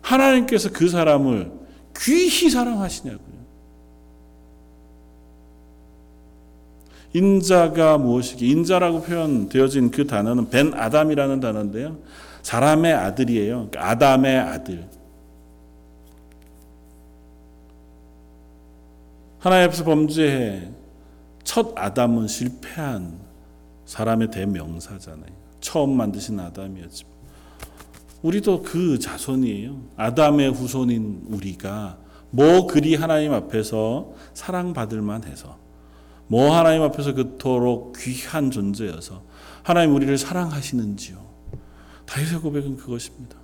[0.00, 1.63] 하나님께서 그 사람을
[1.96, 3.34] 귀히 사랑하시냐고요.
[7.14, 8.50] 인자가 무엇이기?
[8.50, 11.98] 인자라고 표현되어진 그 단어는 벤 아담이라는 단어인데요.
[12.42, 13.68] 사람의 아들이에요.
[13.70, 14.88] 그러니까 아담의 아들.
[19.38, 20.70] 하나님 앞에서 범죄해
[21.44, 23.20] 첫 아담은 실패한
[23.86, 25.32] 사람의 대명사잖아요.
[25.60, 27.13] 처음 만드신 아담이었지만
[28.24, 29.78] 우리도 그 자손이에요.
[29.96, 31.98] 아담의 후손인 우리가
[32.30, 35.58] 뭐 그리 하나님 앞에서 사랑받을 만 해서
[36.26, 39.22] 뭐 하나님 앞에서 그토록 귀한 존재여서
[39.62, 41.22] 하나님 우리를 사랑하시는지요.
[42.06, 43.36] 다윗의 고백은 그것입니다.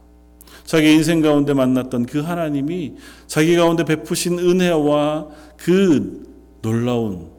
[0.64, 2.95] 자기 인생 가운데 만났던 그 하나님이
[3.27, 6.27] 자기 가운데 베푸신 은혜와 그
[6.62, 7.31] 놀라운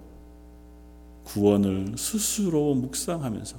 [1.24, 3.58] 구원을 스스로 묵상하면서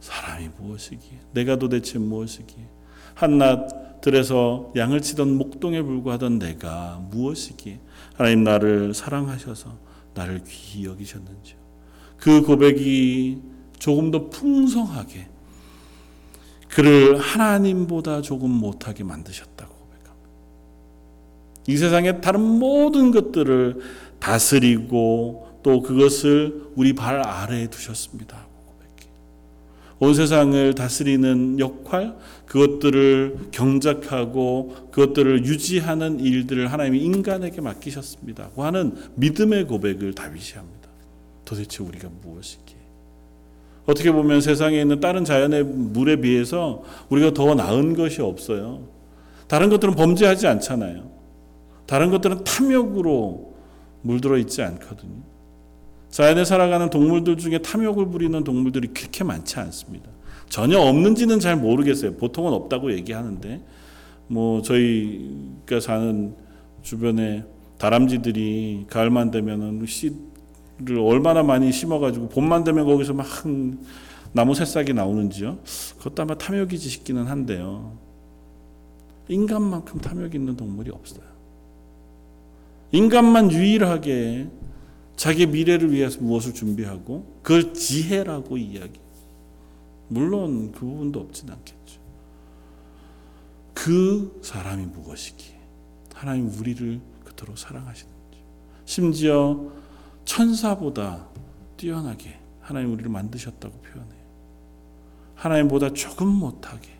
[0.00, 2.77] 사람이 무엇이기에 내가 도대체 무엇이기에
[3.18, 7.80] 한낮 들에서 양을 치던 목동에 불과하던 내가 무엇이기에
[8.14, 9.76] 하나님 나를 사랑하셔서
[10.14, 11.58] 나를 귀히 여기셨는지요.
[12.16, 13.42] 그 고백이
[13.80, 15.28] 조금 더 풍성하게
[16.68, 20.30] 그를 하나님보다 조금 못하게 만드셨다고 고백합니다.
[21.66, 23.80] 이 세상의 다른 모든 것들을
[24.20, 28.47] 다스리고 또 그것을 우리 발 아래에 두셨습니다.
[30.00, 32.14] 온 세상을 다스리는 역할,
[32.46, 38.50] 그것들을 경작하고 그것들을 유지하는 일들을 하나님이 인간에게 맡기셨습니다.
[38.56, 40.88] 하는 믿음의 고백을 다윗이 합니다.
[41.44, 42.76] 도대체 우리가 무엇이기에?
[43.86, 48.86] 어떻게 보면 세상에 있는 다른 자연의 물에 비해서 우리가 더 나은 것이 없어요.
[49.48, 51.10] 다른 것들은 범죄하지 않잖아요.
[51.86, 53.54] 다른 것들은 탐욕으로
[54.02, 55.27] 물들어 있지 않거든요.
[56.18, 60.10] 자연에 살아가는 동물들 중에 탐욕을 부리는 동물들이 그렇게 많지 않습니다.
[60.48, 62.16] 전혀 없는지는 잘 모르겠어요.
[62.16, 63.64] 보통은 없다고 얘기하는데
[64.26, 66.34] 뭐 저희가 사는
[66.82, 67.44] 주변에
[67.78, 73.24] 다람쥐들이 가을만 되면은 씨를 얼마나 많이 심어가지고 봄만 되면 거기서 막
[74.32, 75.58] 나무 새싹이 나오는지요.
[75.98, 77.96] 그것도 아마 탐욕이지 싶기는 한데요.
[79.28, 81.28] 인간만큼 탐욕 있는 동물이 없어요.
[82.90, 84.48] 인간만 유일하게
[85.18, 89.00] 자기 미래를 위해서 무엇을 준비하고 그걸 지혜라고 이야기.
[90.06, 92.00] 물론 그 부분도 없진 않겠죠.
[93.74, 95.58] 그 사람이 무엇이기에
[96.14, 98.16] 하나님 우리를 그토록 사랑하시는지.
[98.84, 99.72] 심지어
[100.24, 101.26] 천사보다
[101.76, 104.22] 뛰어나게 하나님 우리를 만드셨다고 표현해요.
[105.34, 106.90] 하나님보다 조금 못하게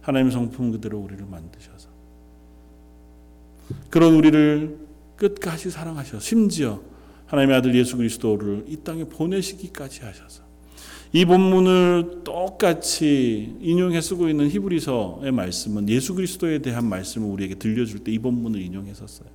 [0.00, 1.90] 하나님 성품 그대로 우리를 만드셔서
[3.90, 4.78] 그런 우리를
[5.16, 6.20] 끝까지 사랑하셔.
[6.20, 6.80] 심지어
[7.26, 10.42] 하나님의 아들 예수 그리스도를 이 땅에 보내시기까지 하셔서
[11.12, 18.12] 이 본문을 똑같이 인용해 쓰고 있는 히브리서의 말씀은 예수 그리스도에 대한 말씀을 우리에게 들려줄 때
[18.12, 19.28] 이 본문을 인용했었어요.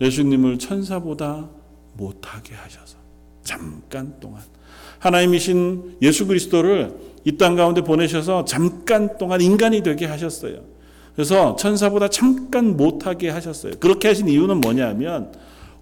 [0.00, 1.48] 예수님을 천사보다
[1.96, 2.96] 못하게 하셔서
[3.42, 4.42] 잠깐 동안
[4.98, 10.62] 하나님이신 예수 그리스도를 이 땅 가운데 보내셔서 잠깐 동안 인간이 되게 하셨어요.
[11.14, 13.74] 그래서 천사보다 잠깐 못하게 하셨어요.
[13.78, 15.32] 그렇게 하신 이유는 뭐냐면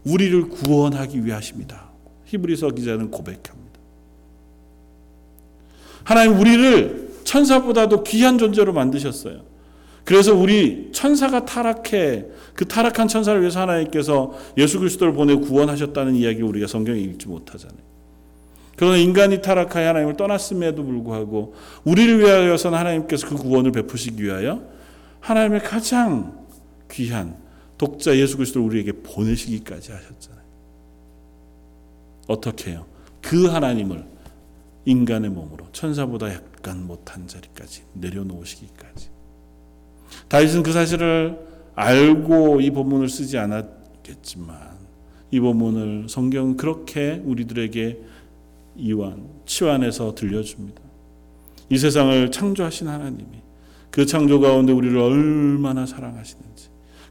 [0.09, 1.89] 우리를 구원하기 위하십니다.
[2.27, 3.79] 히브리서 기자는 고백합니다.
[6.05, 9.43] 하나님 우리를 천사보다도 귀한 존재로 만드셨어요.
[10.05, 16.67] 그래서 우리 천사가 타락해 그 타락한 천사를 위해서 하나님께서 예수 그리스도를 보내 구원하셨다는 이야기 우리가
[16.67, 17.79] 성경에 읽지 못하잖아요.
[18.77, 24.63] 그러나 인간이 타락하여 하나님을 떠났음에도 불구하고 우리를 위하여서는 하나님께서 그 구원을 베푸시기 위하여
[25.21, 26.47] 하나님의 가장
[26.91, 27.37] 귀한
[27.79, 30.43] 독자 예수 그리스도를 우리에게 보내시기까지 하셨잖아요.
[32.27, 32.87] 어떻게 해요?
[33.23, 34.05] 그 하나님을
[34.85, 39.11] 인간의 몸으로 천사보다 약간 못한 자리까지 내려놓으시기까지.
[40.29, 41.39] 다윗은 그 사실을
[41.75, 44.79] 알고 이 본문을 쓰지 않았겠지만
[45.31, 48.01] 이 본문을 성경은 그렇게 우리들에게
[48.77, 50.81] 이완, 치환해서 들려줍니다.
[51.71, 53.43] 이 세상을 창조하신 하나님이
[53.91, 56.48] 그 창조 가운데 우리를 얼마나 사랑하시는지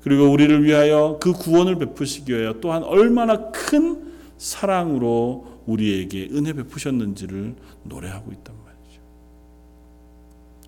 [0.02, 8.32] 그리고 우리를 위하여 그 구원을 베푸시기 위하여 또한 얼마나 큰 사랑으로 우리에게 은혜 베푸셨는지를 노래하고
[8.32, 9.02] 있단 말이죠.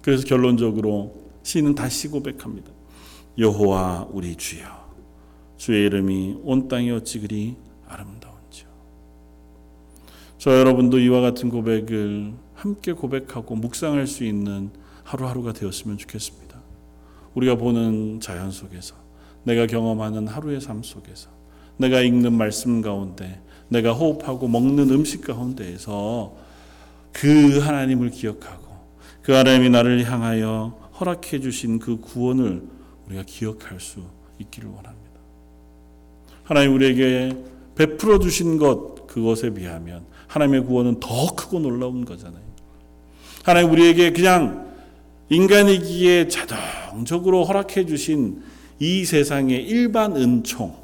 [0.02, 2.72] 그래서 결론적으로 시는 다시 고백합니다.
[3.38, 4.66] 여호와 우리 주여
[5.58, 7.56] 주의 이름이 온 땅에 어찌 그리
[7.88, 8.68] 아름다운지요.
[10.38, 14.72] 저 여러분도 이와 같은 고백을 함께 고백하고 묵상할 수 있는
[15.04, 16.60] 하루하루가 되었으면 좋겠습니다.
[17.34, 18.96] 우리가 보는 자연 속에서
[19.44, 21.30] 내가 경험하는 하루의 삶 속에서
[21.78, 26.36] 내가 읽는 말씀 가운데 내가 호흡하고 먹는 음식 가운데에서
[27.12, 28.66] 그 하나님을 기억하고
[29.22, 32.64] 그 하나님이 나를 향하여 허락해 주신 그 구원을
[33.08, 34.02] 우리가 기억할 수
[34.40, 35.00] 있기를 원합니다.
[36.44, 37.36] 하나님 우리에게
[37.76, 42.42] 베풀어 주신 것 그것에 비하면 하나님의 구원은 더 크고 놀라운 거잖아요.
[43.44, 44.70] 하나님 우리에게 그냥
[45.30, 48.42] 인간이기에 자동적으로 허락해 주신
[48.80, 50.76] 이 세상의 일반 은총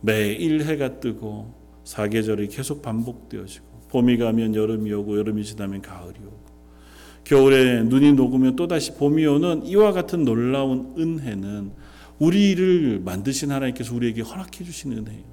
[0.00, 1.54] 매일 해가 뜨고
[1.84, 6.48] 사계절이 계속 반복되어지고 봄이 가면 여름이 오고 여름이 지나면 가을이 오고
[7.24, 11.72] 겨울에 눈이 녹으면 또다시 봄이 오는 이와 같은 놀라운 은혜는
[12.18, 15.24] 우리를 만드신 하나님께서 우리에게 허락해 주신 은혜예요.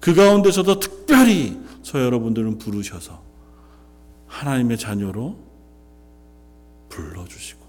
[0.00, 3.22] 그 가운데서도 특별히 저 여러분들은 부르셔서
[4.26, 5.36] 하나님의 자녀로
[6.88, 7.65] 불러주시고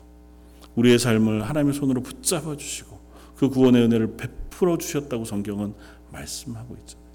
[0.78, 2.98] 우리의 삶을 하나님의 손으로 붙잡아 주시고
[3.36, 5.74] 그 구원의 은혜를 베풀어 주셨다고 성경은
[6.12, 7.08] 말씀하고 있잖아요.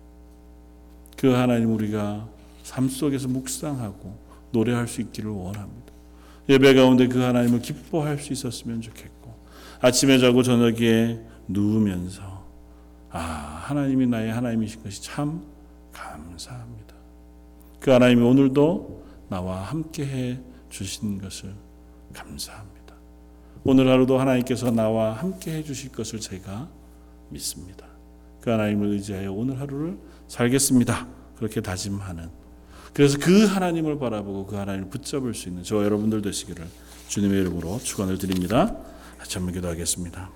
[1.16, 2.28] 그 하나님 우리가
[2.62, 4.18] 삶 속에서 묵상하고
[4.52, 5.92] 노래할 수 있기를 원합니다.
[6.48, 9.34] 예배 가운데 그 하나님을 기뻐할 수 있었으면 좋겠고
[9.80, 12.42] 아침에 자고 저녁에 누우면서
[13.10, 15.42] 아 하나님이 나의 하나님이신 것이 참
[15.92, 16.94] 감사합니다.
[17.78, 20.38] 그 하나님이 오늘도 나와 함께해
[20.68, 21.54] 주신 것을
[22.12, 22.71] 감사합니다.
[23.64, 26.68] 오늘 하루도 하나님께서 나와 함께 해 주실 것을 제가
[27.28, 27.86] 믿습니다.
[28.40, 29.98] 그 하나님을 의지하여 오늘 하루를
[30.28, 31.06] 살겠습니다.
[31.36, 32.28] 그렇게 다짐하는
[32.92, 36.66] 그래서 그 하나님을 바라보고 그 하나님을 붙잡을 수 있는 저 여러분들 되시기를
[37.08, 38.76] 주님의 이름으로 축원을 드립니다.
[39.34, 40.30] 한번 기도하겠습니다.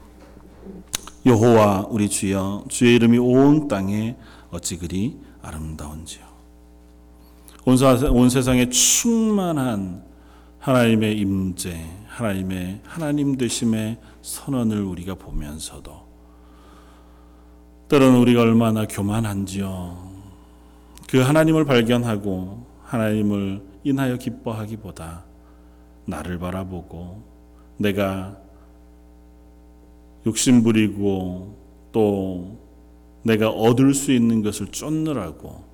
[1.26, 4.16] 여호와 우리 주여 주의 이름이 온 땅에
[4.50, 6.24] 어찌 그리 아름다운지요.
[7.66, 10.04] 온, 사, 온 세상에 충만한
[10.60, 16.06] 하나님의 임재, 하나님의 하나님 되심의 선언을 우리가 보면서도
[17.88, 20.12] 때로는 우리가 얼마나 교만한지요.
[21.10, 25.24] 그 하나님을 발견하고 하나님을 인하여 기뻐하기보다
[26.06, 27.22] 나를 바라보고
[27.76, 28.38] 내가
[30.24, 31.54] 욕심 부리고
[31.92, 32.58] 또
[33.24, 35.64] 내가 얻을 수 있는 것을 쫓느라고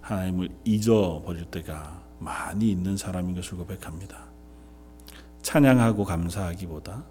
[0.00, 4.31] 하나님을 잊어버릴 때가 많이 있는 사람인 것을 고백합니다.
[5.42, 7.04] 찬양하고 감사하기보다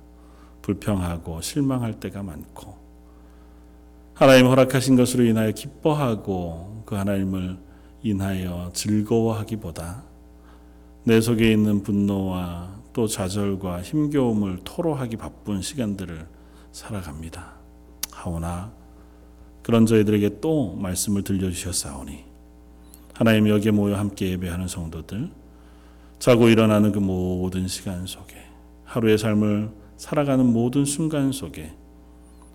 [0.62, 2.76] 불평하고 실망할 때가 많고
[4.14, 7.58] 하나님 허락하신 것으로 인하여 기뻐하고 그 하나님을
[8.04, 10.04] 인하여 즐거워하기보다
[11.04, 16.28] 내 속에 있는 분노와 또 좌절과 힘겨움을 토로하기 바쁜 시간들을
[16.72, 17.54] 살아갑니다.
[18.12, 18.72] 하오나
[19.64, 22.26] 그런 저희들에게 또 말씀을 들려주셨사오니
[23.14, 25.32] 하나님 여기에 모여 함께 예배하는 성도들
[26.22, 28.36] 자고 일어나는 그 모든 시간 속에
[28.84, 31.76] 하루의 삶을 살아가는 모든 순간 속에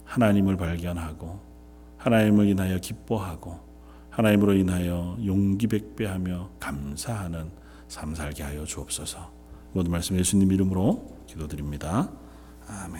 [0.04, 1.40] 하나님을 발견하고
[1.96, 3.58] 하나님을 인하여 기뻐하고
[4.10, 7.50] 하나님으로 인하여 용기 백배하며 감사하는
[7.88, 9.32] 삶 살게 하여 주옵소서.
[9.72, 12.08] 모든 말씀 예수님 이름으로 기도드립니다.
[12.68, 12.94] 아멘.